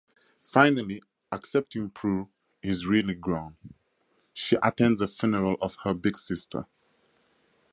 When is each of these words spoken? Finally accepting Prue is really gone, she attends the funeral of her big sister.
Finally 0.41 0.99
accepting 1.31 1.87
Prue 1.87 2.27
is 2.63 2.87
really 2.87 3.13
gone, 3.13 3.55
she 4.33 4.57
attends 4.63 4.99
the 4.99 5.07
funeral 5.07 5.57
of 5.61 5.77
her 5.83 5.93
big 5.93 6.17
sister. 6.17 6.65